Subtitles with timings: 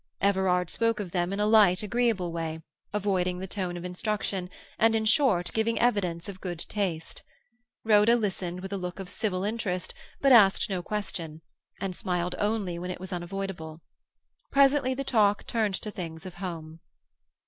[0.19, 4.95] Everard spoke of them in a light, agreeable way, avoiding the tone of instruction, and,
[4.95, 7.21] in short, giving evidence of good taste.
[7.85, 11.43] Rhoda listened with a look of civil interest, but asked no question,
[11.79, 13.79] and smiled only when it was unavoidable.
[14.51, 16.79] Presently the talk turned to things of home.